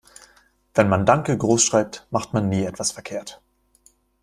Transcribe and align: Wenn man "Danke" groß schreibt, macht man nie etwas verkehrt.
Wenn 0.73 0.89
man 0.89 1.05
"Danke" 1.05 1.37
groß 1.37 1.61
schreibt, 1.63 2.07
macht 2.09 2.33
man 2.33 2.49
nie 2.49 2.63
etwas 2.63 2.89
verkehrt. 2.91 3.39